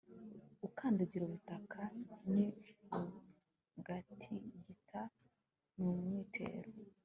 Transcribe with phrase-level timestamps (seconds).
[0.67, 1.79] ukandagira ubutaka
[2.33, 2.45] ni
[3.75, 5.01] bugatigita
[5.81, 6.69] n umwitero